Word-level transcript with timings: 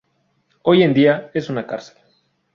Hoy 0.63 0.81
en 0.81 0.95
día 0.95 1.29
es 1.35 1.51
una 1.51 1.67
cárcel. 1.67 1.97